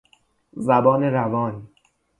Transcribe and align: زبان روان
زبان 0.51 1.03
روان 1.03 1.67